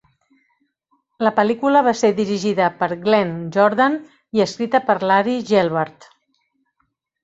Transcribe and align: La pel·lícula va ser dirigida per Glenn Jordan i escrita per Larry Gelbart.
La 1.27 1.31
pel·lícula 1.39 1.83
va 1.89 1.93
ser 1.99 2.11
dirigida 2.21 2.71
per 2.81 2.89
Glenn 3.05 3.37
Jordan 3.59 4.01
i 4.41 4.47
escrita 4.51 4.85
per 4.91 5.01
Larry 5.09 5.41
Gelbart. 5.55 6.15